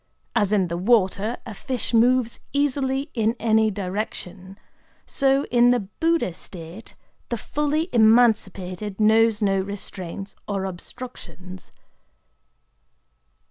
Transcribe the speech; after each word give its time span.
As 0.35 0.51
in 0.51 0.67
the 0.67 0.79
water 0.79 1.37
a 1.45 1.53
fish 1.53 1.93
moves 1.93 2.39
easily 2.53 3.11
in 3.13 3.35
any 3.39 3.69
direction, 3.69 4.57
so 5.05 5.43
in 5.51 5.69
the 5.69 5.81
Buddha 5.81 6.33
state 6.33 6.95
the 7.29 7.37
fully 7.37 7.87
emancipated 7.93 8.99
knows 8.99 9.43
no 9.43 9.59
restraints 9.61 10.35
or 10.47 10.65
obstructions. 10.65 11.71